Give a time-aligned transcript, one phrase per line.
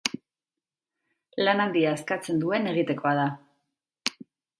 [1.43, 3.27] Lan handia eskatzen duen egitekoa da.